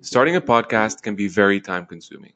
[0.00, 2.32] Starting a podcast can be very time consuming.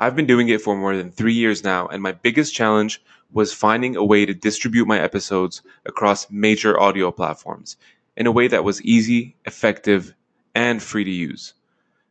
[0.00, 3.00] I've been doing it for more than three years now, and my biggest challenge
[3.32, 7.76] was finding a way to distribute my episodes across major audio platforms
[8.16, 10.12] in a way that was easy, effective,
[10.56, 11.54] and free to use.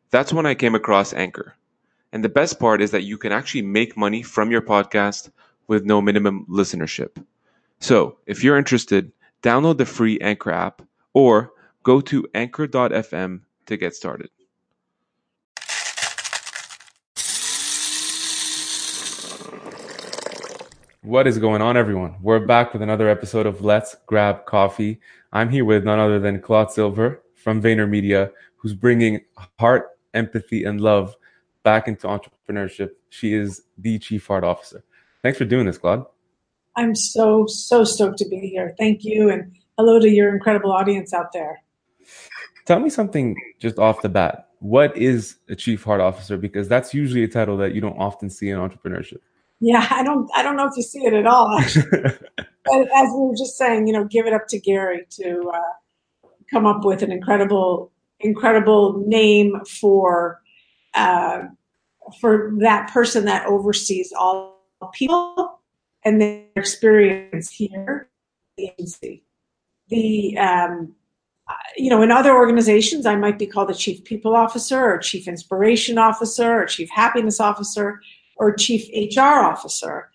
[0.10, 1.56] That's when I came across Anchor.
[2.14, 5.32] And the best part is that you can actually make money from your podcast
[5.68, 7.22] with no minimum listenership.
[7.82, 9.12] So if you're interested,
[9.42, 10.82] download the free Anchor app
[11.14, 11.52] or
[11.84, 14.30] go to anchor.fm to get started.
[21.04, 22.16] What is going on, everyone?
[22.22, 25.02] We're back with another episode of Let's Grab Coffee.
[25.34, 29.20] I'm here with none other than Claude Silver from VaynerMedia, who's bringing
[29.60, 31.14] heart, empathy, and love
[31.64, 32.92] back into entrepreneurship.
[33.10, 34.82] She is the Chief Heart Officer.
[35.22, 36.06] Thanks for doing this, Claude.
[36.78, 38.74] I'm so, so stoked to be here.
[38.80, 39.30] Thank you.
[39.30, 41.62] And hello to your incredible audience out there.
[42.64, 44.52] Tell me something just off the bat.
[44.60, 46.38] What is a Chief Heart Officer?
[46.38, 49.20] Because that's usually a title that you don't often see in entrepreneurship.
[49.66, 51.58] Yeah, I don't I don't know if you see it at all.
[51.58, 51.88] Actually.
[52.38, 56.28] but as we were just saying, you know, give it up to Gary to uh,
[56.52, 60.42] come up with an incredible incredible name for
[60.96, 61.44] uh,
[62.20, 65.62] for that person that oversees all people
[66.04, 68.10] and their experience here
[68.58, 69.24] the agency.
[69.88, 70.94] The um,
[71.78, 75.26] you know, in other organizations, I might be called a chief people officer or chief
[75.26, 78.02] inspiration officer or chief happiness officer
[78.38, 80.10] or chief HR officer.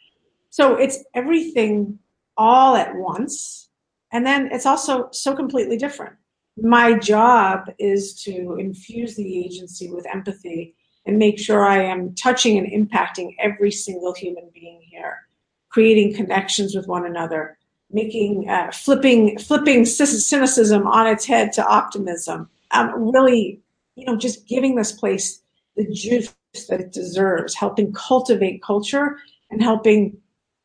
[0.51, 1.99] So it's everything
[2.37, 3.69] all at once.
[4.13, 6.17] And then it's also so completely different.
[6.61, 10.75] My job is to infuse the agency with empathy
[11.07, 15.27] and make sure I am touching and impacting every single human being here,
[15.69, 17.59] creating connections with one another,
[17.91, 22.51] making uh, flipping flipping cynicism on its head to optimism.
[22.73, 23.61] Um, really,
[23.95, 25.41] you know, just giving this place
[25.77, 26.35] the juice
[26.69, 29.19] that it deserves, helping cultivate culture
[29.51, 30.17] and helping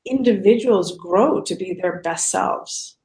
[0.06, 2.98] individuals grow to be their best selves.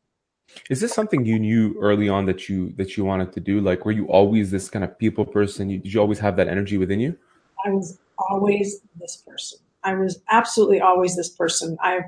[0.71, 3.61] Is this something you knew early on that you that you wanted to do?
[3.61, 5.69] Like, were you always this kind of people person?
[5.69, 7.17] You, did you always have that energy within you?
[7.65, 7.99] I was
[8.31, 9.59] always this person.
[9.85, 11.77] I was absolutely always this person.
[11.83, 12.05] I've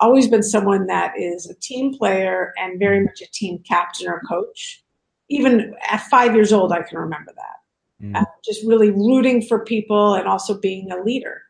[0.00, 4.20] always been someone that is a team player and very much a team captain or
[4.28, 4.82] coach.
[5.28, 7.63] Even at five years old, I can remember that
[8.02, 8.16] mm.
[8.16, 11.42] uh, just really rooting for people and also being a leader.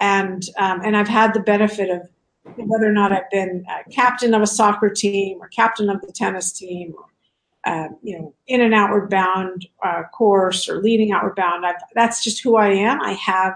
[0.00, 2.08] And um, and I've had the benefit of
[2.56, 6.52] whether or not I've been captain of a soccer team or captain of the tennis
[6.52, 11.66] team, or, uh, you know, in an outward bound uh, course or leading outward bound.
[11.66, 13.00] I've, that's just who I am.
[13.00, 13.54] I have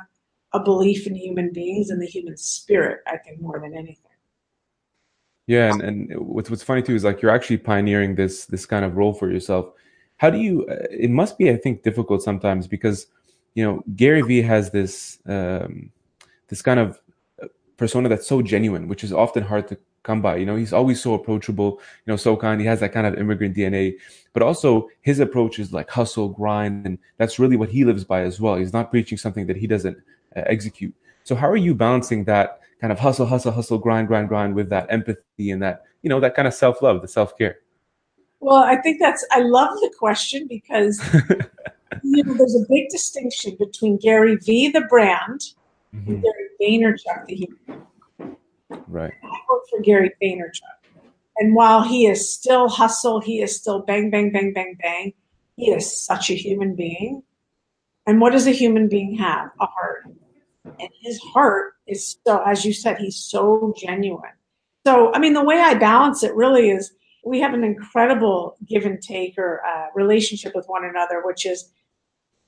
[0.53, 3.01] a belief in human beings and the human spirit.
[3.07, 3.97] I think more than anything.
[5.47, 8.85] Yeah, and, and what's what's funny too is like you're actually pioneering this this kind
[8.85, 9.73] of role for yourself
[10.21, 13.07] how do you uh, it must be i think difficult sometimes because
[13.55, 15.91] you know gary vee has this um,
[16.49, 17.01] this kind of
[17.43, 20.37] uh, persona that's so genuine which is often hard to come by.
[20.37, 22.61] You know he's always so approachable you know so kind.
[22.61, 23.95] He has that kind of immigrant dna
[24.33, 28.23] but also his approach is like hustle grind and that's really what he lives by
[28.23, 28.57] as well.
[28.57, 29.99] He's not preaching something that he doesn't
[30.37, 30.95] uh, execute.
[31.25, 34.71] So how are you balancing that kind of hustle hustle hustle grind grind grind with
[34.71, 37.59] that empathy and that you know that kind of self-love the self-care
[38.41, 41.01] well, I think that's, I love the question because
[42.03, 45.41] you know, there's a big distinction between Gary Vee, the brand,
[45.95, 46.11] mm-hmm.
[46.11, 47.87] and Gary Vaynerchuk, the human.
[48.89, 49.13] Right.
[49.23, 50.63] I work for Gary Vaynerchuk.
[51.37, 55.13] And while he is still hustle, he is still bang, bang, bang, bang, bang,
[55.57, 57.23] he is such a human being.
[58.07, 59.51] And what does a human being have?
[59.61, 60.05] A heart.
[60.65, 64.33] And his heart is so, as you said, he's so genuine.
[64.87, 66.93] So, I mean, the way I balance it really is
[67.25, 71.71] we have an incredible give and take or uh, relationship with one another, which is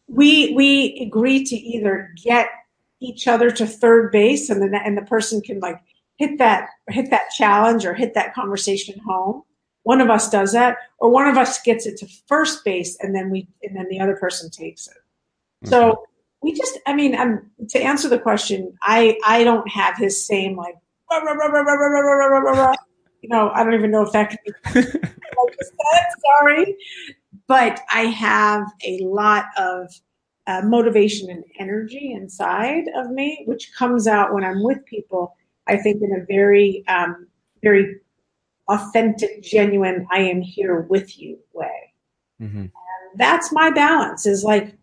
[0.08, 2.48] we we agree to either get
[3.00, 5.80] each other to third base, and then and the person can like
[6.16, 9.42] hit that hit that challenge or hit that conversation home.
[9.84, 13.14] One of us does that, or one of us gets it to first base, and
[13.14, 14.94] then we and then the other person takes it.
[14.94, 15.70] Mm-hmm.
[15.70, 16.04] So
[16.42, 20.56] we just, I mean, um, to answer the question, I I don't have his same
[20.56, 20.76] like.
[21.10, 22.74] Rah, rah, rah,
[23.22, 24.84] you know, I don't even know if that could be like
[25.62, 26.06] said,
[26.40, 26.76] sorry.
[27.46, 29.88] But I have a lot of
[30.46, 35.34] uh, motivation and energy inside of me, which comes out when I'm with people.
[35.68, 37.28] I think in a very, um,
[37.62, 37.96] very
[38.68, 41.94] authentic, genuine, I am here with you way.
[42.40, 42.58] Mm-hmm.
[42.58, 42.72] And
[43.16, 44.76] that's my balance is like,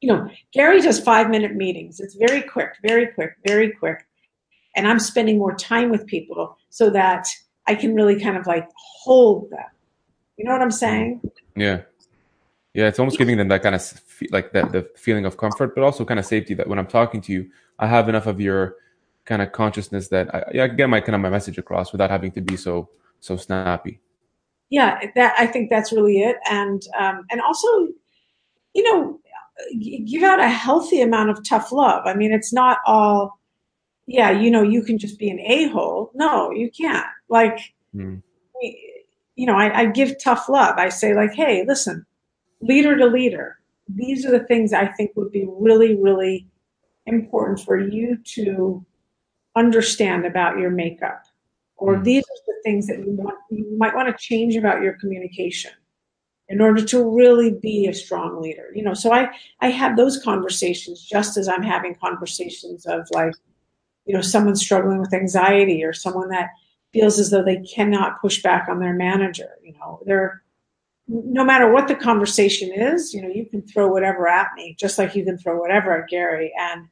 [0.00, 2.00] you know, Gary does five minute meetings.
[2.00, 4.04] It's very quick, very quick, very quick
[4.76, 7.26] and I'm spending more time with people so that
[7.66, 8.68] I can really kind of like
[9.02, 9.70] hold them.
[10.36, 11.22] You know what I'm saying?
[11.54, 11.80] Yeah.
[12.74, 13.82] Yeah, it's almost giving them that kind of
[14.30, 17.22] like that the feeling of comfort, but also kind of safety that when I'm talking
[17.22, 18.76] to you, I have enough of your
[19.24, 21.92] kind of consciousness that I, yeah, I can get my kind of my message across
[21.92, 22.90] without having to be so
[23.20, 24.00] so snappy.
[24.68, 27.68] Yeah, that I think that's really it, and um, and also,
[28.74, 29.18] you know,
[30.04, 32.02] give out a healthy amount of tough love.
[32.04, 33.40] I mean, it's not all,
[34.06, 36.10] yeah, you know, you can just be an a hole.
[36.14, 37.06] No, you can't.
[37.28, 37.58] Like,
[37.94, 38.22] mm.
[39.34, 40.76] you know, I, I give tough love.
[40.78, 42.06] I say like, hey, listen,
[42.60, 43.58] leader to leader.
[43.88, 46.46] These are the things I think would be really, really
[47.06, 48.84] important for you to
[49.56, 51.24] understand about your makeup.
[51.76, 52.04] Or mm.
[52.04, 55.72] these are the things that you want you might want to change about your communication
[56.48, 58.68] in order to really be a strong leader.
[58.74, 59.30] You know, so I
[59.60, 63.34] I have those conversations just as I'm having conversations of like,
[64.06, 66.50] you know, someone struggling with anxiety or someone that
[66.92, 69.50] feels as though they cannot push back on their manager.
[69.62, 70.42] You know, they're
[71.08, 74.98] no matter what the conversation is, you know, you can throw whatever at me, just
[74.98, 76.88] like you can throw whatever at Gary, and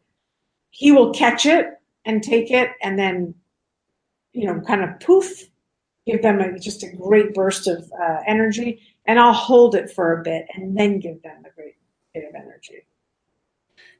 [0.71, 1.67] he will catch it
[2.05, 3.35] and take it, and then,
[4.33, 5.49] you know, kind of poof,
[6.07, 10.21] give them a, just a great burst of uh, energy, and I'll hold it for
[10.21, 11.75] a bit, and then give them a great
[12.13, 12.87] bit of energy.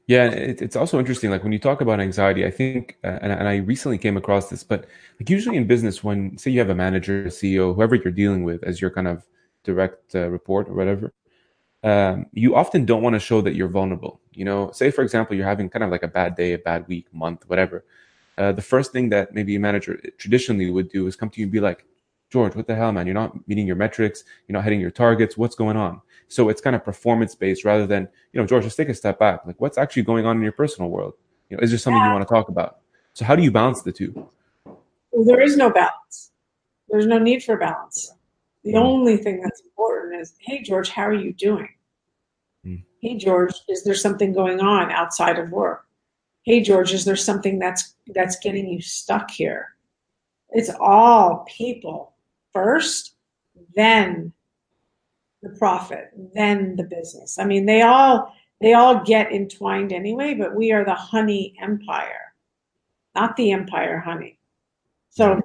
[0.07, 1.31] Yeah, it, it's also interesting.
[1.31, 4.49] Like when you talk about anxiety, I think, uh, and, and I recently came across
[4.49, 4.85] this, but
[5.19, 8.43] like usually in business, when say you have a manager, a CEO, whoever you're dealing
[8.43, 9.23] with as your kind of
[9.63, 11.11] direct uh, report or whatever,
[11.83, 14.21] um, you often don't want to show that you're vulnerable.
[14.33, 16.87] You know, say for example, you're having kind of like a bad day, a bad
[16.87, 17.85] week, month, whatever.
[18.37, 21.45] Uh, the first thing that maybe a manager traditionally would do is come to you
[21.45, 21.85] and be like,
[22.31, 23.07] George, what the hell, man?
[23.07, 24.23] You're not meeting your metrics.
[24.47, 25.37] You're not hitting your targets.
[25.37, 26.01] What's going on?
[26.27, 29.19] So it's kind of performance based rather than, you know, George, just take a step
[29.19, 29.45] back.
[29.45, 31.13] Like, what's actually going on in your personal world?
[31.49, 32.07] You know, is there something yeah.
[32.07, 32.79] you want to talk about?
[33.13, 34.29] So how do you balance the two?
[34.65, 36.31] Well, there is no balance.
[36.89, 38.11] There's no need for balance.
[38.63, 38.81] The mm.
[38.81, 41.69] only thing that's important is, hey, George, how are you doing?
[42.65, 42.83] Mm.
[43.01, 45.85] Hey, George, is there something going on outside of work?
[46.43, 49.75] Hey, George, is there something that's that's getting you stuck here?
[50.49, 52.13] It's all people
[52.53, 53.15] first,
[53.75, 54.31] then
[55.45, 57.37] the profit, then the business.
[57.39, 62.33] I mean, they all they all get entwined anyway, but we are the honey empire,
[63.13, 64.39] not the empire honey.
[65.11, 65.39] So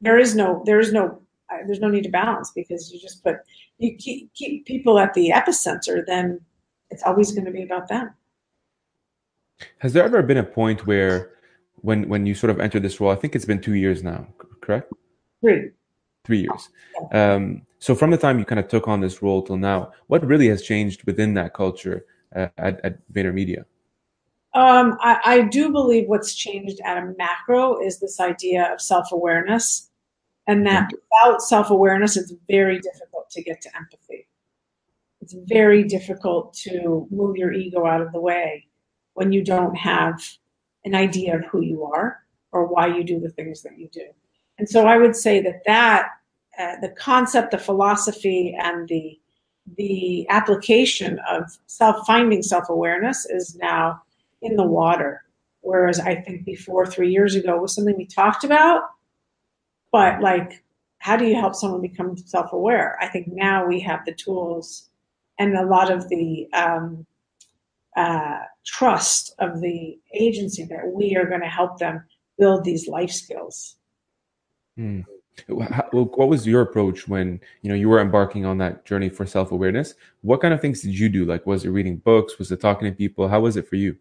[0.00, 1.22] there is no there is no
[1.66, 3.36] there's no need to balance because you just put
[3.78, 6.40] you keep, keep people at the epicenter, then
[6.90, 8.14] it's always going to be about them.
[9.78, 11.32] Has there ever been a point where,
[11.76, 14.26] when when you sort of entered this role, I think it's been two years now,
[14.60, 14.92] correct?
[15.40, 15.70] Three.
[16.24, 16.68] Three years.
[17.12, 20.24] Um, so from the time you kind of took on this role till now, what
[20.26, 23.64] really has changed within that culture uh, at, at VaynerMedia?
[24.54, 29.12] Um, I, I, do believe what's changed at a macro is this idea of self
[29.12, 29.90] awareness
[30.48, 34.26] and that without self awareness, it's very difficult to get to empathy.
[35.20, 38.66] It's very difficult to move your ego out of the way
[39.12, 40.20] when you don't have
[40.84, 44.06] an idea of who you are or why you do the things that you do.
[44.56, 46.08] And so I would say that that
[46.58, 49.18] uh, the concept, the philosophy, and the
[49.76, 54.00] the application of self finding self awareness is now
[54.42, 55.22] in the water.
[55.60, 58.82] Whereas I think before three years ago was something we talked about,
[59.92, 60.62] but like,
[60.98, 62.96] how do you help someone become self-aware?
[63.00, 64.88] I think now we have the tools
[65.38, 67.06] and a lot of the um,
[67.96, 72.04] uh, trust of the agency that we are going to help them
[72.38, 73.76] build these life skills.
[75.46, 75.62] Hmm.
[75.92, 79.94] what was your approach when you know you were embarking on that journey for self-awareness?
[80.22, 81.24] What kind of things did you do?
[81.24, 82.38] Like, was it reading books?
[82.38, 83.28] Was it talking to people?
[83.28, 83.96] How was it for you?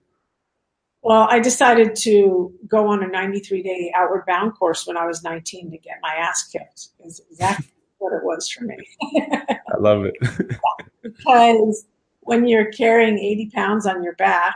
[1.02, 5.24] Well, I decided to go on a 93 day outward bound course when I was
[5.24, 6.90] 19 to get my ass kicked.
[7.06, 7.68] Is exactly
[8.00, 8.78] what it was for me.
[9.16, 10.16] I love it.
[11.02, 11.86] because
[12.22, 14.56] when you're carrying 80 pounds on your back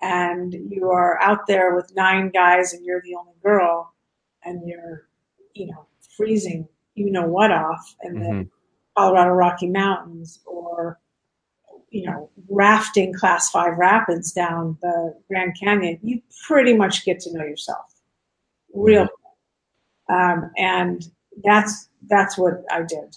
[0.00, 3.92] and you are out there with nine guys and you're the only girl
[4.44, 5.08] and you're,
[5.54, 5.86] you know,
[6.20, 8.38] freezing, you know what off in mm-hmm.
[8.38, 8.48] the
[8.96, 10.98] Colorado Rocky Mountains or
[11.90, 17.32] you know, rafting class five rapids down the Grand Canyon, you pretty much get to
[17.32, 17.92] know yourself
[18.72, 19.08] real.
[20.08, 21.04] Um, and
[21.44, 23.16] that's, that's what I did.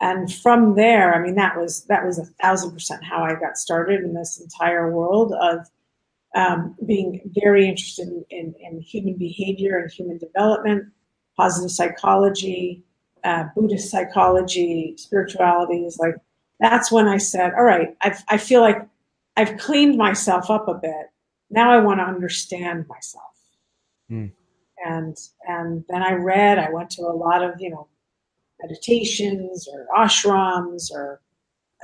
[0.00, 3.56] And from there, I mean, that was, that was a thousand percent how I got
[3.56, 5.66] started in this entire world of,
[6.36, 10.92] um, being very interested in, in, in, human behavior and human development,
[11.36, 12.82] positive psychology,
[13.24, 16.14] uh, Buddhist psychology, spirituality is like
[16.60, 18.86] that's when I said, all right, I've, I feel like
[19.36, 21.10] I've cleaned myself up a bit.
[21.50, 23.24] Now I want to understand myself.
[24.10, 24.32] Mm.
[24.84, 27.88] And, and then I read, I went to a lot of, you know,
[28.62, 31.20] meditations or ashrams or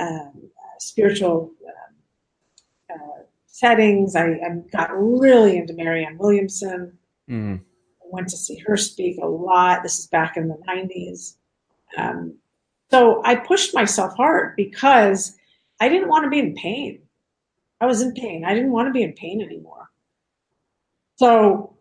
[0.01, 4.17] um, spiritual uh, uh, settings.
[4.17, 6.99] I, I, got really into Marianne Williamson.
[7.29, 7.57] Mm-hmm.
[8.13, 9.83] Went to see her speak a lot.
[9.83, 11.37] This is back in the 90s.
[11.97, 12.35] Um,
[12.91, 15.37] so I pushed myself hard because
[15.81, 17.03] I didn't want to be in pain.
[17.81, 18.45] I was in pain.
[18.45, 19.91] I didn't want to be in pain anymore.
[21.17, 21.77] So,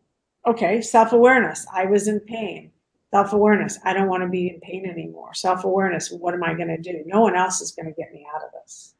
[0.46, 1.66] okay, self awareness.
[1.74, 2.72] I was in pain.
[3.12, 3.80] Self awareness.
[3.84, 5.34] I don't want to be in pain anymore.
[5.34, 6.12] Self awareness.
[6.12, 7.04] What am I going to do?
[7.06, 8.94] No one else is going to get me out of this.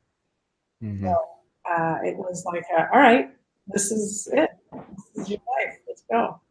[0.84, 1.06] Mm-hmm.
[1.06, 1.12] So
[1.70, 3.30] uh, it was like, uh, all right,
[3.68, 4.50] this is it.
[5.16, 5.78] This is your life.
[5.88, 6.42] Let's go.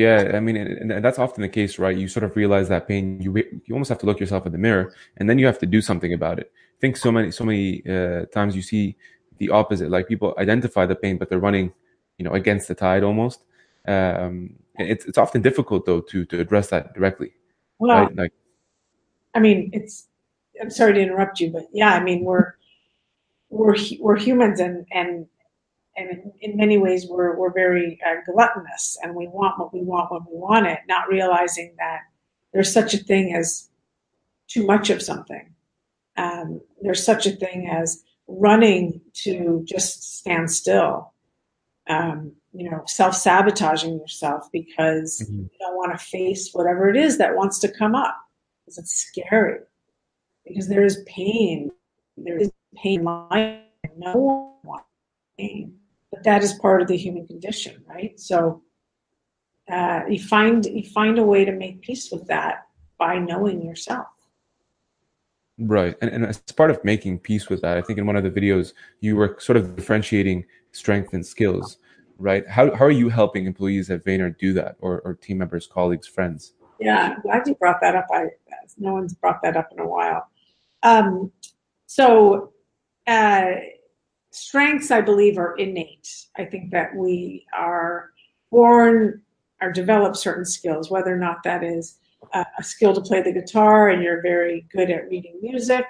[0.00, 1.94] Yeah, I mean, and that's often the case, right?
[1.94, 3.20] You sort of realize that pain.
[3.20, 5.66] You you almost have to look yourself in the mirror, and then you have to
[5.66, 6.50] do something about it.
[6.56, 8.96] I think so many so many uh, times you see
[9.36, 9.90] the opposite.
[9.90, 11.74] Like people identify the pain, but they're running,
[12.16, 13.44] you know, against the tide almost.
[13.86, 17.32] Um, it's it's often difficult though to to address that directly.
[17.78, 18.16] Well, right?
[18.16, 18.32] like,
[19.34, 20.08] I mean, it's.
[20.62, 22.54] I'm sorry to interrupt you, but yeah, I mean, we're
[23.50, 25.26] we're we're humans, and and
[26.00, 30.10] and in, many ways we're, we're very uh, gluttonous and we want what we want
[30.10, 32.00] when we want it, not realizing that
[32.52, 33.68] there's such a thing as
[34.48, 35.54] too much of something.
[36.16, 41.12] Um, there's such a thing as running to just stand still,
[41.88, 45.42] um, you know, self sabotaging yourself because mm-hmm.
[45.42, 48.16] you don't want to face whatever it is that wants to come up
[48.64, 49.60] because it's scary.
[50.46, 51.70] Because there is pain.
[52.16, 53.04] There is pain.
[53.04, 54.86] No one wants
[55.38, 55.79] pain
[56.10, 58.18] but that is part of the human condition, right?
[58.18, 58.62] So
[59.70, 62.66] uh, you find you find a way to make peace with that
[62.98, 64.08] by knowing yourself.
[65.58, 68.24] Right, and, and as part of making peace with that, I think in one of
[68.24, 71.78] the videos you were sort of differentiating strength and skills,
[72.18, 72.48] right?
[72.48, 76.06] How how are you helping employees at Vayner do that, or, or team members, colleagues,
[76.08, 76.54] friends?
[76.80, 78.06] Yeah, I'm glad you brought that up.
[78.10, 78.30] I
[78.78, 80.26] no one's brought that up in a while.
[80.82, 81.30] Um,
[81.86, 82.52] so.
[83.06, 83.52] Uh,
[84.30, 86.26] strengths, I believe, are innate.
[86.36, 88.10] I think that we are
[88.50, 89.22] born
[89.60, 91.98] or develop certain skills, whether or not that is
[92.32, 95.84] a, a skill to play the guitar and you're very good at reading music.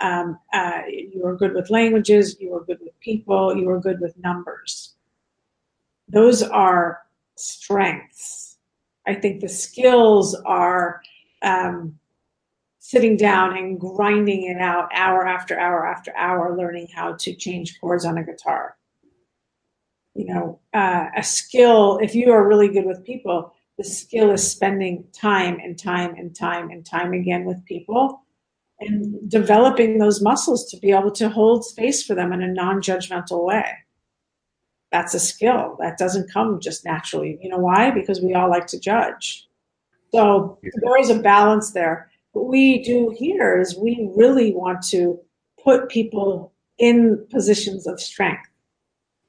[0.00, 4.00] Um, uh, you are good with languages, you are good with people, you are good
[4.00, 4.94] with numbers.
[6.08, 7.02] Those are
[7.36, 8.56] strengths.
[9.06, 11.00] I think the skills are
[11.42, 11.98] um,
[12.84, 17.80] sitting down and grinding it out hour after hour after hour, learning how to change
[17.80, 18.76] chords on a guitar.
[20.16, 24.50] You know, uh, a skill, if you are really good with people, the skill is
[24.50, 28.24] spending time and time and time and time again with people
[28.80, 32.82] and developing those muscles to be able to hold space for them in a non
[32.82, 33.64] judgmental way.
[34.90, 37.38] That's a skill that doesn't come just naturally.
[37.40, 37.92] You know why?
[37.92, 39.48] Because we all like to judge.
[40.12, 45.20] So there is a balance there what we do here is we really want to
[45.62, 48.48] put people in positions of strength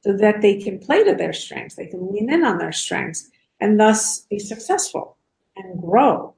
[0.02, 3.30] so that they can play to their strengths, they can lean in on their strengths,
[3.60, 5.18] and thus be successful
[5.56, 6.34] and grow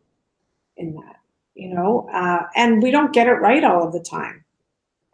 [0.78, 1.16] in that.
[1.56, 4.44] You know, uh, and we don't get it right all of the time,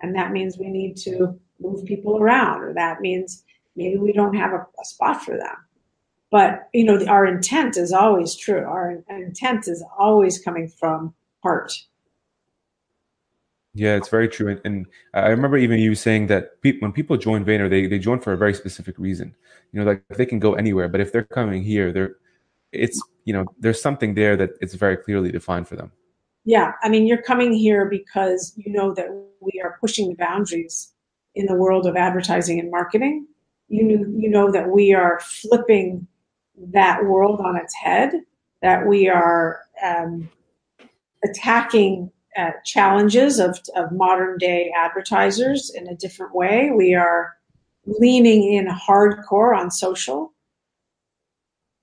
[0.01, 3.43] and that means we need to move people around, or that means
[3.75, 5.55] maybe we don't have a, a spot for them.
[6.31, 8.63] But you know, the, our intent is always true.
[8.65, 11.73] Our intent is always coming from heart.
[13.73, 14.49] Yeah, it's very true.
[14.49, 17.99] And, and, I remember even you saying that pe- when people join Vayner, they, they
[17.99, 19.33] join for a very specific reason.
[19.71, 22.17] You know, like they can go anywhere, but if they're coming here, they're,
[22.73, 25.91] it's, you know, there's something there that it's very clearly defined for them.
[26.43, 26.73] Yeah.
[26.81, 29.07] I mean, you're coming here because you know that
[29.39, 30.91] we are pushing the boundaries
[31.35, 33.27] in the world of advertising and marketing.
[33.69, 36.07] You, you know that we are flipping
[36.57, 38.11] that world on its head,
[38.61, 40.29] that we are, um,
[41.23, 46.71] attacking uh, challenges of, of modern day advertisers in a different way.
[46.71, 47.35] We are
[47.85, 50.33] leaning in hardcore on social.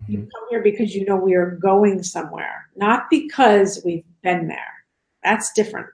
[0.02, 0.12] Mm-hmm.
[0.12, 4.74] You come here because you know we are going somewhere, not because we've been there.
[5.22, 5.88] That's different.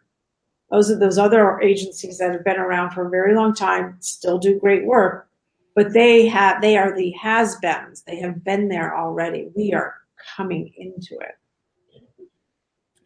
[0.70, 4.38] Those are those other agencies that have been around for a very long time, still
[4.38, 5.28] do great work,
[5.74, 8.02] but they have they are the has-beens.
[8.02, 9.50] They have been there already.
[9.54, 9.94] We are
[10.36, 11.36] coming into it.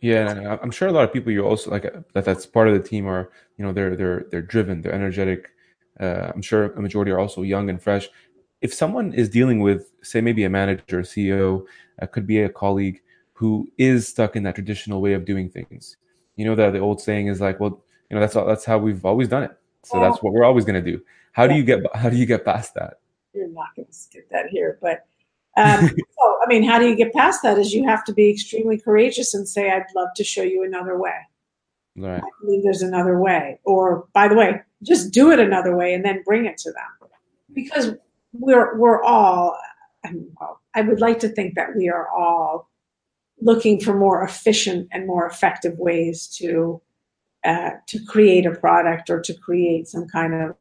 [0.01, 2.25] Yeah, I'm sure a lot of people you also like that.
[2.25, 5.51] That's part of the team, are you know, they're they're they're driven, they're energetic.
[5.99, 8.09] Uh, I'm sure a majority are also young and fresh.
[8.61, 11.65] If someone is dealing with, say, maybe a manager, CEO,
[12.01, 13.01] uh, could be a colleague
[13.33, 15.97] who is stuck in that traditional way of doing things,
[16.37, 18.79] you know, that the old saying is like, well, you know, that's all, that's how
[18.79, 21.01] we've always done it, so that's what we're always going to do.
[21.33, 23.01] How do you get how do you get past that?
[23.35, 25.07] You're not going to skip that here, but
[25.59, 27.59] um, so, I mean, how do you get past that?
[27.59, 30.99] Is you have to be extremely courageous and say, "I'd love to show you another
[30.99, 31.15] way."
[31.97, 32.23] Right.
[32.23, 33.59] I believe there's another way.
[33.65, 37.11] Or, by the way, just do it another way and then bring it to them.
[37.53, 37.95] Because
[38.33, 39.59] we're, we're all,
[40.05, 42.71] I well, I would like to think that we are all
[43.41, 46.81] looking for more efficient and more effective ways to
[47.45, 50.57] uh, to create a product or to create some kind of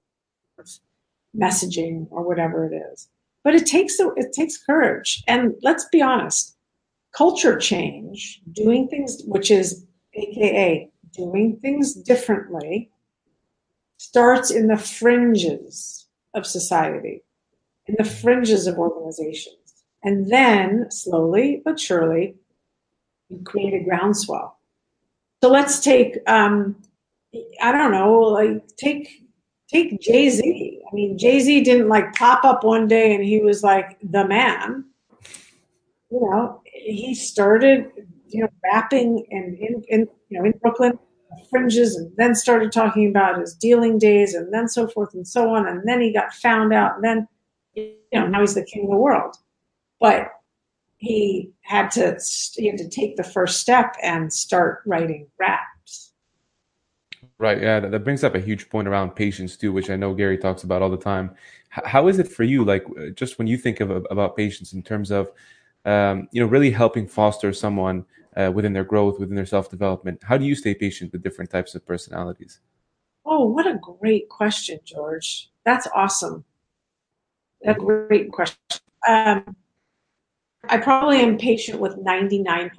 [1.36, 3.10] messaging or whatever it is.
[3.48, 6.58] But it takes it takes courage, and let's be honest,
[7.16, 12.92] culture change, doing things, which is AKA doing things differently,
[13.96, 17.24] starts in the fringes of society,
[17.86, 22.36] in the fringes of organizations, and then slowly but surely,
[23.30, 24.60] you create a groundswell.
[25.42, 26.76] So let's take, um,
[27.62, 29.24] I don't know, like take
[29.70, 30.82] take Jay Z.
[30.90, 34.28] I mean, Jay Z didn't like pop up one day and he was like the
[34.28, 34.86] man.
[36.10, 37.92] You know, he started,
[38.28, 40.98] you know, rapping and in, in you know in Brooklyn
[41.50, 45.54] fringes, and then started talking about his dealing days, and then so forth and so
[45.54, 45.68] on.
[45.68, 47.28] And then he got found out, and then
[47.74, 49.36] you know now he's the king of the world.
[50.00, 50.32] But
[50.98, 52.18] he had to
[52.56, 55.77] he had to take the first step and start writing raps.
[57.40, 57.62] Right.
[57.62, 60.64] Yeah, that, brings up a huge point around patience too, which I know Gary talks
[60.64, 61.36] about all the time.
[61.70, 62.64] how is it for you?
[62.64, 65.32] Like, uh, just when you think of about patience in terms of,
[65.86, 70.22] um, you know, really helping foster someone uh, within their growth, within their self development.
[70.24, 72.60] How do you stay patient with different types of personalities?
[73.26, 75.52] Oh, what a great question, George.
[75.66, 76.46] That's awesome.
[77.66, 78.58] A great question.
[79.08, 79.56] Um,
[80.70, 82.72] I probably am patient with 99%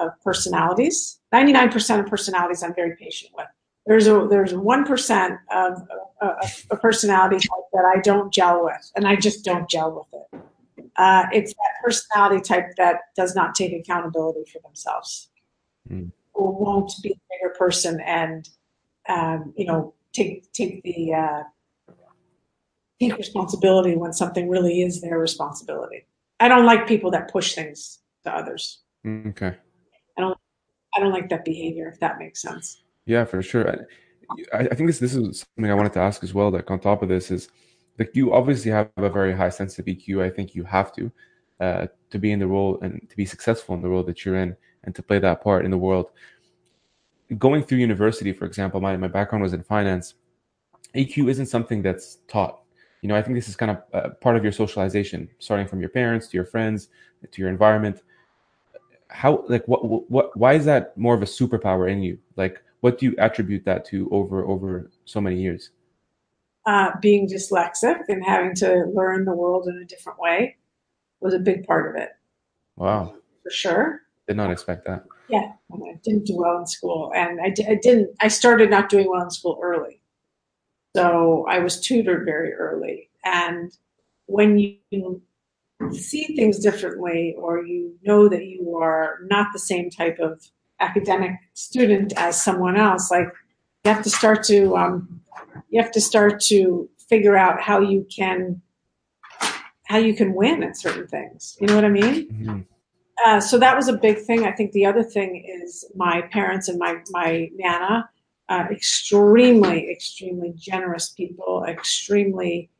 [0.00, 1.20] of personalities.
[1.32, 3.46] 99% of personalities I'm very patient with.
[3.86, 5.82] There's a there's 1% of
[6.20, 10.20] a, a personality type that I don't gel with, and I just don't gel with
[10.20, 10.40] it.
[10.96, 15.28] Uh, it's that personality type that does not take accountability for themselves,
[15.90, 16.10] mm.
[16.32, 18.48] or won't be a bigger person and
[19.08, 21.42] um, you know take take the uh,
[23.00, 26.06] take responsibility when something really is their responsibility.
[26.40, 28.80] I don't like people that push things to others.
[29.04, 29.56] Mm, okay.
[30.16, 30.38] I don't.
[30.96, 31.88] I don't like that behavior.
[31.88, 32.83] If that makes sense.
[33.06, 33.86] Yeah, for sure.
[34.52, 36.50] I, I think this this is something I wanted to ask as well.
[36.50, 37.48] Like on top of this is,
[37.98, 40.22] like you obviously have a very high sense of EQ.
[40.22, 41.12] I think you have to,
[41.60, 44.36] uh, to be in the role and to be successful in the role that you're
[44.36, 46.10] in and to play that part in the world.
[47.38, 50.14] Going through university, for example, my my background was in finance.
[50.94, 52.60] EQ isn't something that's taught
[53.04, 55.78] you know i think this is kind of uh, part of your socialization starting from
[55.78, 56.88] your parents to your friends
[57.30, 58.02] to your environment
[59.08, 62.98] how like what what why is that more of a superpower in you like what
[62.98, 65.70] do you attribute that to over over so many years?
[66.66, 70.58] Uh, being dyslexic and having to learn the world in a different way
[71.20, 72.10] was a big part of it.
[72.76, 73.14] Wow.
[73.42, 74.02] For sure.
[74.28, 75.06] Did not expect that.
[75.30, 79.08] Yeah i didn't do well in school and I, I didn't i started not doing
[79.08, 80.02] well in school early.
[80.94, 83.08] So I was tutored very early.
[83.24, 83.72] And
[84.26, 85.22] when you
[85.92, 90.46] see things differently or you know that you are not the same type of
[90.88, 93.28] academic student as someone else, like
[93.84, 95.20] you have to start to um,
[95.70, 98.60] you have to start to figure out how you can
[99.84, 101.56] how you can win at certain things.
[101.60, 102.28] You know what I mean?
[102.28, 102.60] Mm-hmm.
[103.24, 104.44] Uh, so that was a big thing.
[104.44, 108.08] I think the other thing is my parents and my my nana
[108.48, 112.70] uh, extremely, extremely generous people, extremely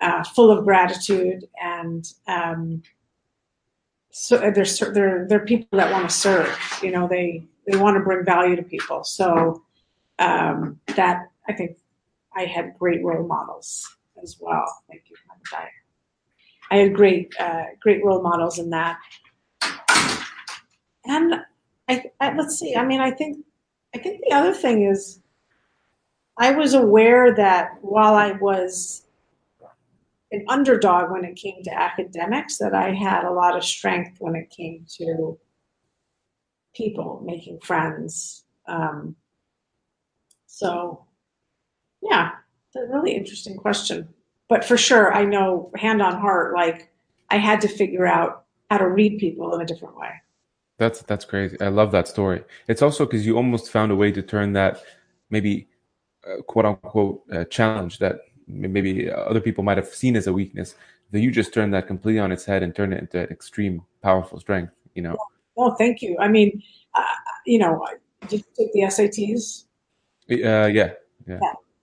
[0.00, 2.82] uh, full of gratitude, and um,
[4.10, 6.58] so uh, they're, they're they're people that want to serve.
[6.82, 9.04] You know, they they want to bring value to people.
[9.04, 9.62] So
[10.18, 11.76] um, that I think
[12.34, 14.64] I had great role models as well.
[14.88, 15.16] Thank you.
[16.70, 18.98] I had great uh, great role models in that,
[21.04, 21.34] and
[21.88, 22.74] I, I let's see.
[22.74, 23.44] I mean, I think
[23.94, 25.20] I think the other thing is
[26.38, 29.02] I was aware that while I was
[30.30, 34.34] an underdog when it came to academics, that I had a lot of strength when
[34.34, 35.38] it came to
[36.74, 38.44] people making friends.
[38.66, 39.16] Um,
[40.46, 41.04] so,
[42.02, 42.32] yeah,
[42.66, 44.08] it's a really interesting question.
[44.48, 46.92] But for sure, I know hand on heart, like
[47.30, 50.10] I had to figure out how to read people in a different way.
[50.78, 51.56] That's that's crazy.
[51.60, 52.44] I love that story.
[52.68, 54.82] It's also because you almost found a way to turn that
[55.30, 55.68] maybe
[56.26, 60.74] uh, quote unquote uh, challenge that maybe other people might have seen as a weakness.
[61.12, 63.82] That you just turned that completely on its head and turned it into an extreme,
[64.02, 64.72] powerful strength.
[64.94, 65.16] You know.
[65.62, 66.16] Oh, thank you.
[66.18, 66.62] I mean,
[66.94, 67.04] uh,
[67.46, 67.86] you know,
[68.28, 69.64] did you take the SATs?
[70.30, 70.92] Uh, yeah, yeah.
[71.28, 71.38] Yeah.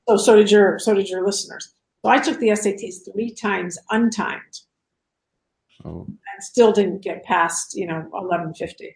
[0.08, 1.74] So so did your so did your listeners.
[2.02, 4.64] So I took the SATs three times untimed.
[5.86, 6.06] Oh.
[6.08, 8.96] And still didn't get past, you know, eleven fifty.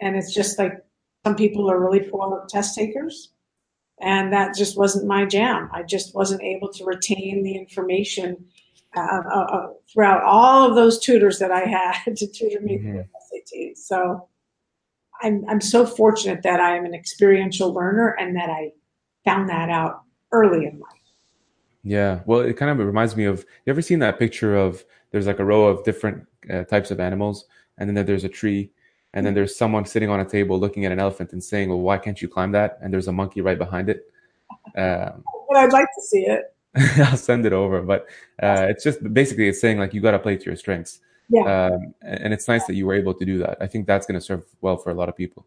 [0.00, 0.82] And it's just like
[1.24, 3.32] Some people are really poor test takers,
[4.00, 5.68] and that just wasn't my jam.
[5.72, 8.46] I just wasn't able to retain the information
[8.96, 11.60] uh, uh, uh throughout all of those tutors that I
[11.94, 12.92] had to tutor me mm-hmm.
[12.92, 13.78] through SATs.
[13.78, 14.28] So
[15.22, 18.72] I'm, I'm so fortunate that I am an experiential learner and that I
[19.24, 21.00] found that out early in life.
[21.82, 25.26] Yeah, well, it kind of reminds me of you ever seen that picture of there's
[25.26, 27.46] like a row of different uh, types of animals,
[27.78, 28.70] and then there's a tree,
[29.14, 31.80] and then there's someone sitting on a table looking at an elephant and saying, "Well,
[31.80, 34.04] why can't you climb that?" And there's a monkey right behind it.
[34.76, 36.54] Um, but I'd like to see it.
[36.98, 38.06] I'll send it over, but
[38.42, 41.00] uh, it's just basically it's saying like you got to play to your strengths.
[41.28, 41.70] Yeah.
[41.72, 43.56] Um, and it's nice that you were able to do that.
[43.60, 45.46] I think that's going to serve well for a lot of people.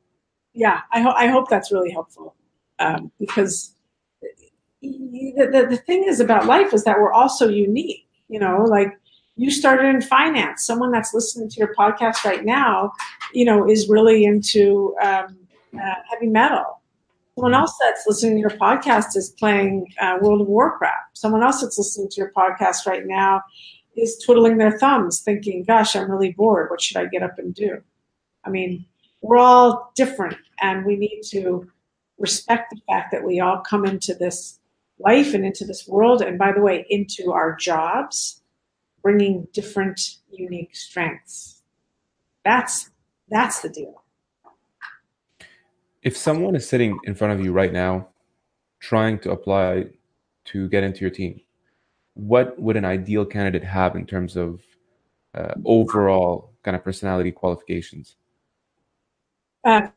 [0.54, 2.36] Yeah, I, ho- I hope that's really helpful
[2.80, 3.76] um, because
[4.82, 8.08] the, the, the thing is about life is that we're also unique.
[8.30, 8.98] You know, like
[9.36, 10.64] you started in finance.
[10.64, 12.92] Someone that's listening to your podcast right now,
[13.34, 15.38] you know, is really into um,
[15.76, 16.82] uh, heavy metal.
[17.36, 21.18] Someone else that's listening to your podcast is playing uh, World of Warcraft.
[21.18, 23.42] Someone else that's listening to your podcast right now
[23.98, 26.70] is twiddling their thumbs, thinking, "Gosh, I'm really bored.
[26.70, 27.82] What should I get up and do?"
[28.46, 28.86] I mean,
[29.22, 31.70] we're all different, and we need to
[32.20, 34.60] respect the fact that we all come into this
[35.00, 38.42] life and into this world, and by the way, into our jobs,
[39.02, 41.64] bringing different, unique strengths.
[42.46, 42.92] That's
[43.30, 44.03] that's the deal.
[46.04, 48.10] If someone is sitting in front of you right now,
[48.80, 49.86] trying to apply
[50.46, 51.40] to get into your team,
[52.14, 54.62] what would an ideal candidate have in terms of
[55.34, 58.18] uh, overall kind of personality qualifications?
[59.64, 59.88] Uh,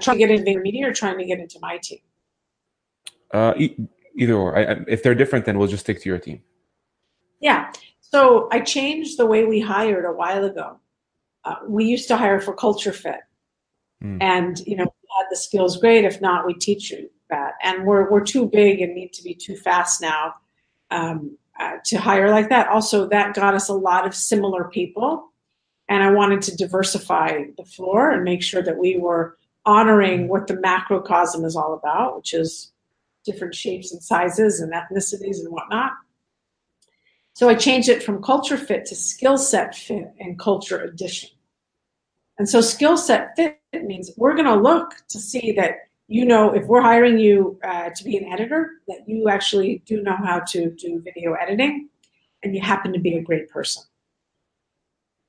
[0.00, 2.00] trying to get into the media or trying to get into my team?
[3.32, 3.76] Uh, e-
[4.16, 4.56] either or.
[4.56, 6.42] I, I, if they're different, then we'll just stick to your team.
[7.40, 7.72] Yeah.
[8.00, 10.78] So I changed the way we hired a while ago.
[11.44, 13.20] Uh, we used to hire for culture fit,
[14.02, 14.16] mm.
[14.20, 14.86] and you know,
[15.24, 16.04] had the skills, great.
[16.04, 17.54] If not, we teach you that.
[17.62, 20.34] And we're we're too big and need to be too fast now
[20.90, 22.68] um, uh, to hire like that.
[22.68, 25.32] Also, that got us a lot of similar people,
[25.88, 30.46] and I wanted to diversify the floor and make sure that we were honoring what
[30.46, 32.72] the macrocosm is all about, which is
[33.24, 35.92] different shapes and sizes and ethnicities and whatnot.
[37.32, 41.30] So I changed it from culture fit to skill set fit and culture addition.
[42.38, 46.52] And so skill set fit means we're going to look to see that you know
[46.52, 50.40] if we're hiring you uh, to be an editor that you actually do know how
[50.40, 51.88] to do video editing
[52.42, 53.82] and you happen to be a great person.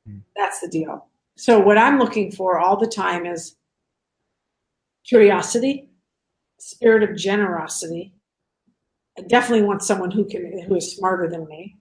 [0.07, 0.21] Mm.
[0.35, 1.07] That's the deal.
[1.37, 3.55] So what I'm looking for all the time is
[5.05, 5.89] curiosity,
[6.59, 8.13] spirit of generosity.
[9.17, 11.77] I definitely want someone who can who is smarter than me,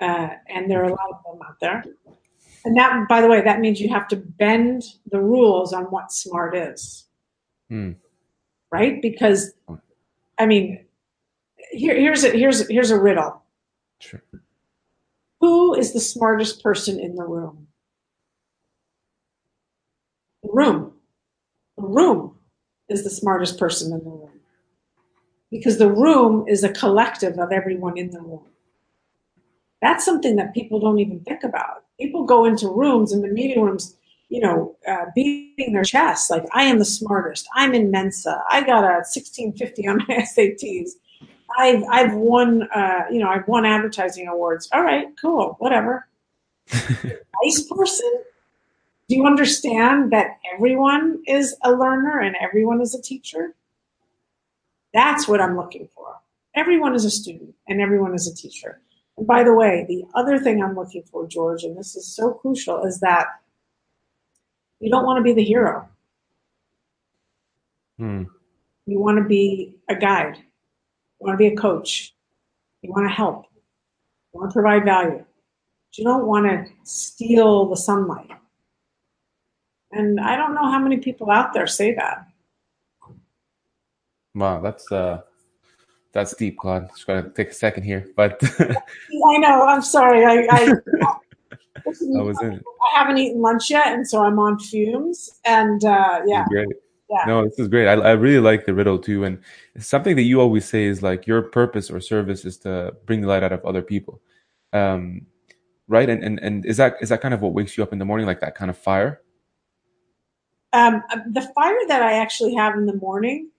[0.00, 1.84] uh, and there are a lot of them out there.
[2.64, 6.12] And that, by the way, that means you have to bend the rules on what
[6.12, 7.06] smart is,
[7.68, 7.92] hmm.
[8.70, 9.00] right?
[9.00, 9.52] Because,
[10.38, 10.84] I mean,
[11.70, 13.42] here, here's a here's here's a riddle.
[13.98, 14.22] Sure.
[15.40, 17.68] Who is the smartest person in the room?
[20.42, 20.92] The room.
[21.78, 22.36] The room
[22.88, 24.40] is the smartest person in the room.
[25.50, 28.44] Because the room is a collective of everyone in the room.
[29.80, 31.84] That's something that people don't even think about.
[32.00, 33.96] People go into rooms, in the meeting rooms,
[34.28, 37.48] you know, uh, beating their chests, like, I am the smartest.
[37.54, 38.42] I'm in Mensa.
[38.48, 40.90] I got a 1650 on my SATs.
[41.58, 44.68] I've, I've won, uh, you know, I've won advertising awards.
[44.72, 46.06] All right, cool, whatever.
[46.72, 48.22] nice person
[49.10, 53.56] do you understand that everyone is a learner and everyone is a teacher?
[54.94, 56.14] That's what I'm looking for.
[56.54, 58.80] Everyone is a student and everyone is a teacher.
[59.20, 62.32] And by the way, the other thing I'm looking for, George, and this is so
[62.32, 63.26] crucial, is that
[64.80, 65.86] you don't want to be the hero.
[67.98, 68.22] Hmm.
[68.86, 70.38] You want to be a guide.
[70.38, 72.14] You want to be a coach.
[72.80, 73.44] You want to help.
[74.32, 75.18] You want to provide value.
[75.18, 78.30] But you don't want to steal the sunlight.
[79.92, 82.26] And I don't know how many people out there say that.
[84.34, 85.20] Wow, that's uh
[86.12, 86.88] that's deep, Claude.
[86.90, 88.06] Just gotta take a second here.
[88.16, 90.24] But I know, I'm sorry.
[90.24, 90.72] I, I,
[91.86, 92.62] I was in it.
[92.94, 95.30] I haven't eaten lunch yet, and so I'm on fumes.
[95.44, 96.44] And uh yeah.
[96.48, 96.68] Great.
[97.08, 97.24] Yeah.
[97.26, 97.88] No, this is great.
[97.88, 99.24] I, I really like the riddle too.
[99.24, 99.40] And
[99.78, 103.26] something that you always say is like your purpose or service is to bring the
[103.26, 104.20] light out of other people.
[104.72, 105.26] Um,
[105.88, 106.08] right.
[106.08, 108.04] And, and and is that is that kind of what wakes you up in the
[108.04, 109.22] morning, like that kind of fire?
[110.72, 113.50] Um, the fire that I actually have in the morning,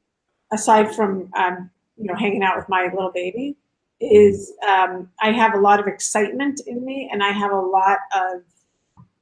[0.54, 1.70] aside from um,
[2.02, 3.56] you know hanging out with my little baby,
[4.00, 8.00] is um, I have a lot of excitement in me, and I have a lot
[8.14, 8.42] of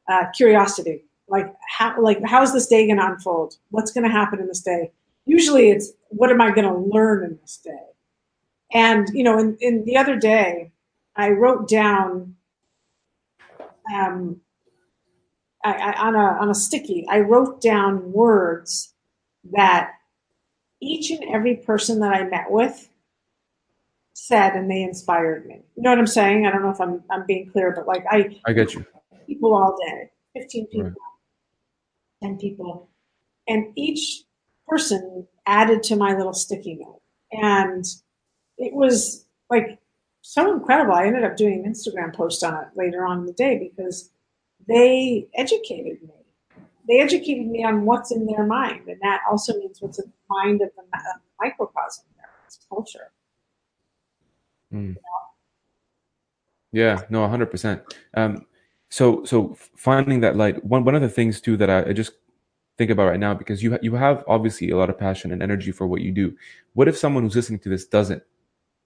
[0.10, 1.06] uh, curiosity.
[1.28, 3.58] Like how like how's this day gonna unfold?
[3.70, 4.92] What's gonna happen in this day?
[5.26, 7.86] Usually it's what am I gonna learn in this day?
[8.72, 10.72] And you know, in, in the other day,
[11.16, 12.36] I wrote down
[13.94, 14.42] um,
[15.64, 17.06] I, I, on a on a sticky.
[17.10, 18.94] I wrote down words
[19.52, 19.92] that
[20.82, 22.90] each and every person that I met with
[24.14, 25.62] said, and they inspired me.
[25.76, 26.46] You know what I'm saying?
[26.46, 28.86] I don't know if I'm I'm being clear, but like I I get you.
[29.28, 30.94] People all day, fifteen people, Right.
[32.24, 32.90] ten people,
[33.48, 34.24] and each
[34.68, 37.86] person added to my little sticky note, and
[38.58, 39.80] it was like
[40.22, 40.94] so incredible.
[40.94, 44.12] I ended up doing an Instagram post on it later on in the day because
[44.68, 46.14] they educated me.
[46.90, 50.36] They educated me on what's in their mind, and that also means what's in the
[50.36, 50.84] mind of the
[51.42, 53.14] microcosm there, it's culture.
[54.74, 54.98] Mm.
[56.72, 57.82] Yeah, no, hundred percent.
[58.16, 58.46] Um,
[58.90, 60.64] so, so finding that light.
[60.66, 62.14] One one of the things too that I, I just
[62.78, 65.44] think about right now because you ha- you have obviously a lot of passion and
[65.44, 66.36] energy for what you do.
[66.74, 68.24] What if someone who's listening to this doesn't?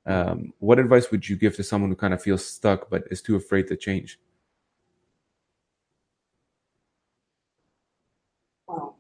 [0.06, 3.22] Um, what advice would you give to someone who kind of feels stuck but is
[3.22, 4.20] too afraid to change?
[8.68, 8.98] Well,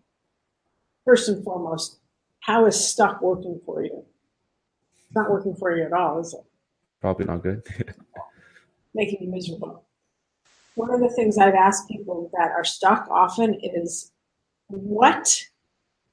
[1.05, 1.99] first and foremost,
[2.39, 4.03] how is stuck working for you?
[5.05, 6.43] It's not working for you at all, is it?
[7.01, 7.63] Probably not good.
[8.93, 9.85] Making you miserable.
[10.75, 14.11] One of the things I've asked people that are stuck often is
[14.67, 15.45] what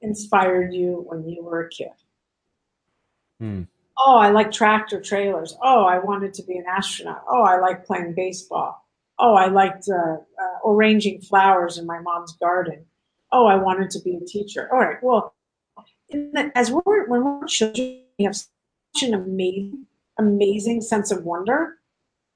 [0.01, 1.91] inspired you when you were a kid?
[3.39, 3.63] Hmm.
[3.97, 5.57] Oh, I like tractor trailers.
[5.61, 7.23] Oh, I wanted to be an astronaut.
[7.29, 8.87] Oh, I like playing baseball.
[9.19, 12.85] Oh, I liked uh, uh, arranging flowers in my mom's garden.
[13.31, 14.69] Oh, I wanted to be a teacher.
[14.71, 14.97] All right.
[15.01, 15.33] Well,
[16.09, 19.85] the, as we're when we're children, we have such an amazing,
[20.19, 21.77] amazing sense of wonder.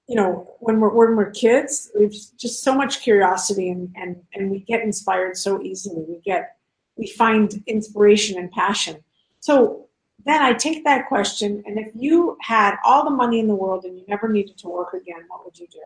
[0.08, 4.52] You know, when we're when we're kids, we've just so much curiosity, and and and
[4.52, 6.04] we get inspired so easily.
[6.08, 6.58] We get
[6.98, 9.04] we find inspiration and passion.
[9.40, 9.88] So
[10.26, 13.84] then I take that question, and if you had all the money in the world
[13.86, 15.82] and you never needed to work again, what would you do?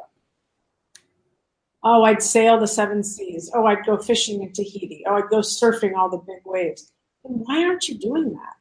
[1.84, 3.50] Oh, I'd sail the seven seas.
[3.54, 5.04] Oh, I'd go fishing in Tahiti.
[5.08, 6.92] Oh, I'd go surfing all the big waves.
[7.24, 8.56] Then why aren't you doing that?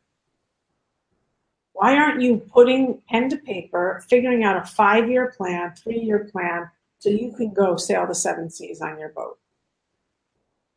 [1.72, 6.28] Why aren't you putting pen to paper, figuring out a five year plan, three year
[6.30, 9.38] plan, so you can go sail the seven seas on your boat?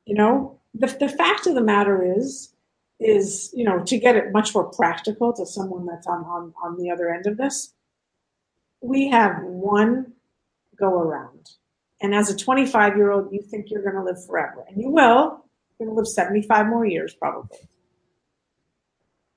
[0.06, 2.54] You know, the, the fact of the matter is,
[3.00, 6.78] is, you know, to get it much more practical to someone that's on, on, on
[6.78, 7.74] the other end of this,
[8.82, 10.14] we have one
[10.76, 11.50] go around.
[12.02, 14.66] And as a 25 year old, you think you're going to live forever.
[14.68, 15.46] And you will.
[15.80, 17.58] You're going to live 75 more years, probably.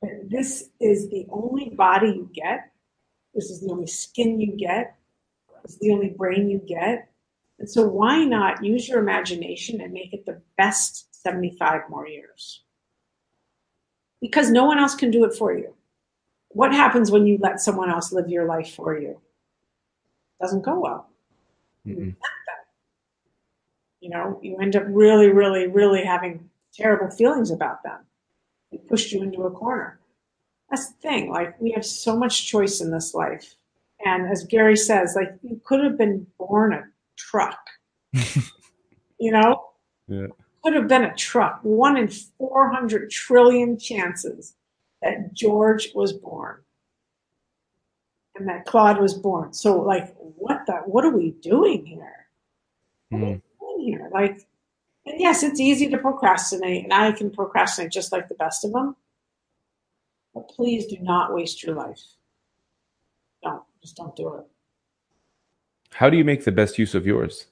[0.01, 2.71] But this is the only body you get.
[3.35, 4.97] This is the only skin you get.
[5.63, 7.09] This is the only brain you get.
[7.59, 12.63] And so, why not use your imagination and make it the best 75 more years?
[14.21, 15.75] Because no one else can do it for you.
[16.49, 19.21] What happens when you let someone else live your life for you?
[20.41, 21.09] doesn't go well.
[21.87, 22.15] Mm-mm.
[24.05, 28.01] You know, you end up really, really, really having terrible feelings about them.
[28.71, 29.99] They pushed you into a corner.
[30.69, 31.31] That's the thing.
[31.31, 33.55] Like, we have so much choice in this life.
[34.05, 36.83] And as Gary says, like, you could have been born a
[37.17, 37.67] truck.
[38.13, 39.71] you know?
[40.07, 40.27] Yeah.
[40.63, 41.61] Could have been a truck.
[41.63, 44.55] One in 400 trillion chances
[45.01, 46.59] that George was born
[48.35, 49.55] and that Claude was born.
[49.55, 52.27] So, like, what the, what are we doing here?
[53.11, 53.41] Mm.
[54.13, 54.47] Like,
[55.07, 58.73] and yes, it's easy to procrastinate, and I can procrastinate just like the best of
[58.73, 58.97] them.
[60.35, 62.03] But please do not waste your life.
[63.43, 64.45] Don't, just don't do it.
[65.93, 67.47] How do you make the best use of yours?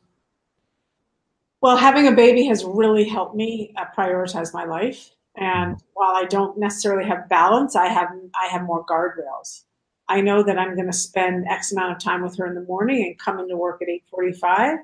[1.60, 5.10] Well, having a baby has really helped me uh, prioritize my life.
[5.36, 9.62] And while I don't necessarily have balance, I have I have more guardrails.
[10.08, 12.62] I know that I'm going to spend X amount of time with her in the
[12.62, 14.78] morning and come into work at 8:45,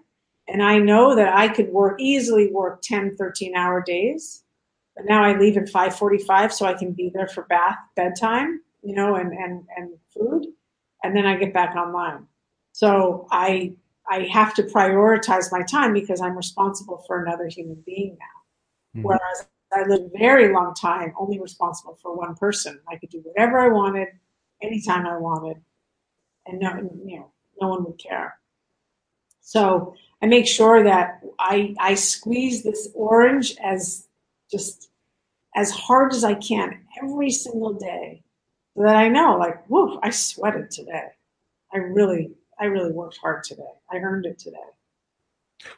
[0.48, 4.44] and I know that I could work easily work 10, 13 hour days.
[4.96, 8.94] But now I leave at 5:45 so I can be there for bath, bedtime, you
[8.94, 10.46] know, and and and food,
[11.04, 12.26] and then I get back online.
[12.72, 13.74] So I
[14.10, 19.00] I have to prioritize my time because I'm responsible for another human being now.
[19.00, 19.04] Mhm.
[19.04, 22.80] Whereas I lived a very long time only responsible for one person.
[22.88, 24.08] I could do whatever I wanted,
[24.62, 25.62] anytime I wanted,
[26.46, 28.37] and no, you know, no one would care.
[29.48, 34.06] So I make sure that I I squeeze this orange as
[34.52, 34.90] just
[35.56, 38.22] as hard as I can every single day,
[38.76, 41.06] so that I know, like, whoa, I sweated today.
[41.72, 43.72] I really I really worked hard today.
[43.90, 44.68] I earned it today.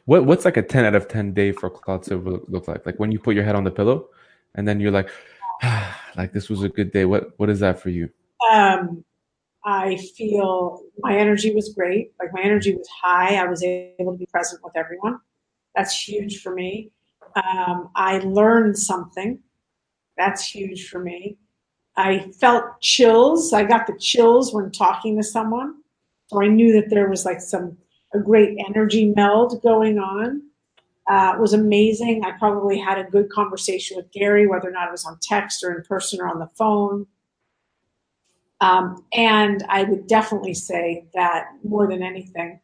[0.03, 2.85] What what's like a ten out of ten day for Claude Silver look, look like?
[2.85, 4.09] Like when you put your head on the pillow,
[4.53, 5.09] and then you're like,
[5.63, 7.05] ah, like this was a good day.
[7.05, 8.09] What what is that for you?
[8.51, 9.05] Um,
[9.63, 12.13] I feel my energy was great.
[12.19, 13.35] Like my energy was high.
[13.35, 15.19] I was able to be present with everyone.
[15.75, 16.91] That's huge for me.
[17.35, 19.39] Um, I learned something.
[20.17, 21.37] That's huge for me.
[21.95, 23.53] I felt chills.
[23.53, 25.75] I got the chills when talking to someone.
[26.27, 27.77] So I knew that there was like some
[28.13, 30.41] a great energy meld going on.
[31.09, 32.23] Uh, it was amazing.
[32.23, 35.63] I probably had a good conversation with Gary, whether or not it was on text
[35.63, 37.07] or in person or on the phone.
[38.61, 42.59] Um, and I would definitely say that more than anything,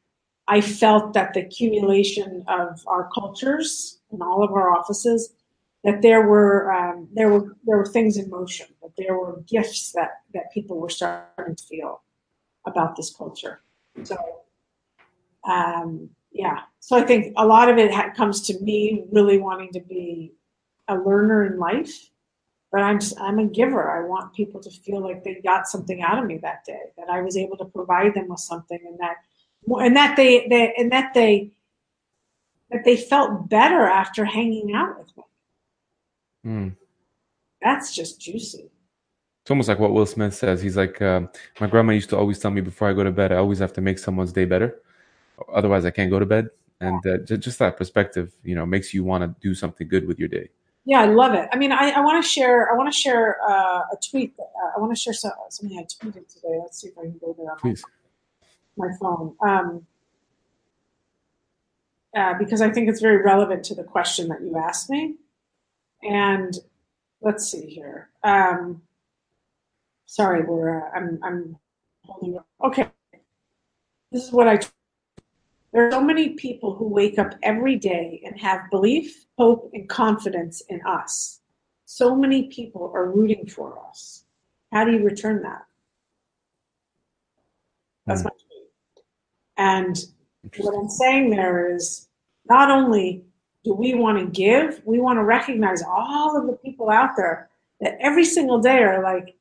[0.47, 5.33] I felt that the accumulation of our cultures in all of our offices,
[5.83, 9.91] that there were um, there were there were things in motion, that there were gifts
[9.93, 12.03] that that people were starting to feel
[12.65, 13.61] about this culture.
[14.03, 14.15] So,
[15.49, 16.59] um, yeah.
[16.79, 20.33] So I think a lot of it ha- comes to me really wanting to be
[20.87, 22.09] a learner in life
[22.71, 23.89] but I'm I'm a giver.
[23.91, 27.09] I want people to feel like they got something out of me that day, that
[27.09, 29.17] I was able to provide them with something, and that
[29.67, 31.51] and that they, they and that they
[32.71, 35.23] that they felt better after hanging out with me.
[36.45, 36.75] Mm.
[37.61, 38.69] That's just juicy.
[39.41, 40.61] It's almost like what Will Smith says.
[40.61, 41.29] He's like, um,
[41.61, 43.71] my grandma used to always tell me before I go to bed, I always have
[43.73, 44.81] to make someone's day better,
[45.53, 46.49] otherwise I can't go to bed.
[46.79, 50.05] And uh, just, just that perspective, you know, makes you want to do something good
[50.05, 50.49] with your day.
[50.87, 51.49] Yeah, I love it.
[51.51, 52.71] I mean, I, I want to share.
[52.71, 54.37] I want to share uh, a tweet.
[54.37, 56.57] That, uh, I want to share some, something I tweeted today.
[56.61, 57.83] Let's see if I can go there on Please.
[58.77, 59.35] my, my phone.
[59.45, 59.85] Um,
[62.15, 65.15] uh, because I think it's very relevant to the question that you asked me.
[66.03, 66.57] And
[67.19, 68.07] let's see here.
[68.23, 68.81] Um,
[70.05, 70.87] sorry, we're.
[70.87, 71.19] Uh, I'm.
[71.21, 71.57] I'm
[72.05, 72.39] holding.
[72.63, 72.87] Okay.
[74.13, 74.61] This is what I.
[75.77, 79.87] There are so many people who wake up every day and have belief, hope, and
[79.87, 81.41] confidence in us.
[81.85, 84.23] So many people are rooting for us.
[84.73, 85.65] How do you return that?
[88.07, 89.03] That's my tweet.
[89.57, 90.03] And
[90.57, 92.07] what I'm saying there is
[92.49, 93.23] not only
[93.63, 97.51] do we want to give, we want to recognize all of the people out there
[97.81, 99.35] that every single day are like,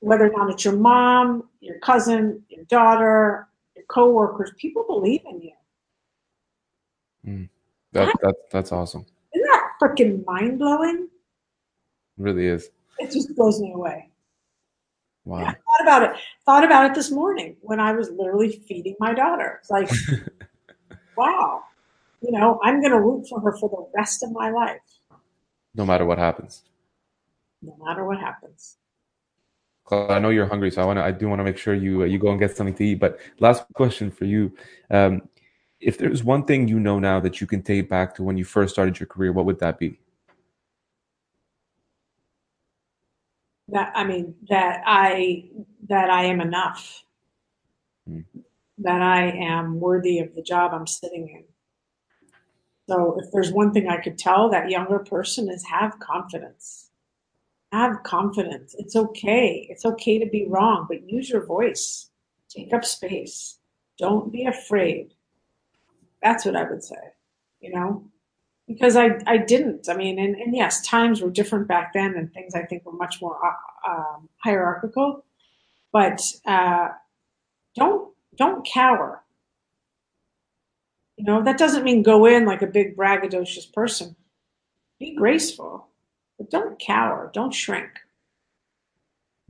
[0.00, 3.48] whether or not it's your mom, your cousin, your daughter,
[3.88, 5.52] coworkers, people believe in you.
[7.24, 7.44] Hmm.
[7.92, 9.06] That, that that's awesome.
[9.34, 11.08] Isn't that freaking mind blowing?
[12.18, 12.70] Really is.
[12.98, 14.10] It just blows me away.
[15.24, 15.40] Wow.
[15.40, 16.20] Yeah, I thought about it.
[16.44, 19.58] Thought about it this morning when I was literally feeding my daughter.
[19.60, 19.90] It's like,
[21.16, 21.62] wow,
[22.22, 24.80] you know, I'm going to root for her for the rest of my life,
[25.74, 26.62] no matter what happens.
[27.62, 28.76] no matter what happens.
[29.90, 31.04] I know you're hungry, so I want to.
[31.04, 32.96] I do want to make sure you uh, you go and get something to eat.
[32.96, 34.52] But last question for you:
[34.90, 35.22] um,
[35.80, 38.44] If there's one thing you know now that you can take back to when you
[38.44, 40.00] first started your career, what would that be?
[43.68, 45.50] That I mean that I
[45.88, 47.04] that I am enough.
[48.08, 48.20] Hmm.
[48.78, 51.44] That I am worthy of the job I'm sitting in.
[52.88, 56.85] So if there's one thing I could tell that younger person is have confidence.
[57.72, 58.74] Have confidence.
[58.78, 59.66] It's okay.
[59.70, 62.10] It's okay to be wrong, but use your voice.
[62.48, 63.58] Take up space.
[63.98, 65.14] Don't be afraid.
[66.22, 66.96] That's what I would say.
[67.60, 68.04] You know?
[68.68, 69.88] Because I, I didn't.
[69.88, 72.92] I mean, and, and yes, times were different back then and things I think were
[72.92, 75.24] much more uh, um, hierarchical.
[75.92, 76.88] But uh,
[77.74, 79.22] don't don't cower.
[81.16, 84.16] You know, that doesn't mean go in like a big braggadocious person.
[84.98, 85.88] Be graceful,
[86.38, 87.30] but don't cower.
[87.32, 87.90] Don't shrink.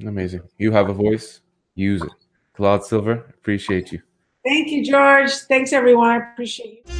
[0.01, 0.43] Amazing.
[0.59, 1.41] You have a voice.
[1.75, 2.11] Use it.
[2.55, 4.01] Claude Silver, appreciate you.
[4.45, 5.33] Thank you, George.
[5.33, 6.09] Thanks, everyone.
[6.09, 6.96] I appreciate you.